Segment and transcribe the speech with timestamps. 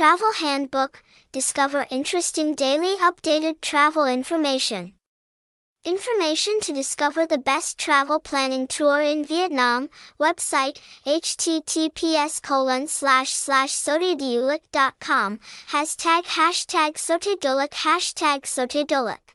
[0.00, 4.94] Travel Handbook, discover interesting daily updated travel information.
[5.84, 9.90] Information to discover the best travel planning tour in Vietnam.
[10.18, 13.72] Website https colon slash slash
[15.00, 15.38] com.
[15.68, 19.34] Hashtag hashtag sotaydulich hashtag Sổtaydulịch.